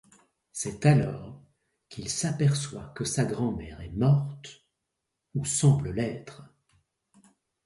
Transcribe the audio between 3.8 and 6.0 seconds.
est morte… ou semble